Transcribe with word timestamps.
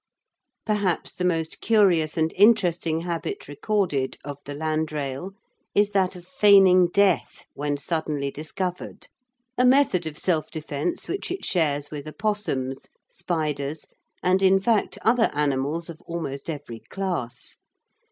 Perhaps 0.65 1.11
the 1.13 1.23
most 1.23 1.61
curious 1.61 2.17
and 2.17 2.33
interesting 2.35 3.01
habit 3.01 3.47
recorded 3.47 4.17
of 4.23 4.39
the 4.45 4.55
landrail 4.55 5.33
is 5.75 5.91
that 5.91 6.15
of 6.15 6.25
feigning 6.25 6.87
death 6.87 7.45
when 7.53 7.77
suddenly 7.77 8.31
discovered, 8.31 9.09
a 9.59 9.63
method 9.63 10.07
of 10.07 10.17
self 10.17 10.49
defence 10.49 11.07
which 11.07 11.29
it 11.29 11.45
shares 11.45 11.91
with 11.91 12.07
opossums, 12.07 12.87
spiders, 13.11 13.85
and 14.23 14.41
in 14.41 14.59
fact 14.59 14.97
other 15.03 15.29
animals 15.33 15.87
of 15.87 16.01
almost 16.07 16.49
every 16.49 16.79
class. 16.79 17.57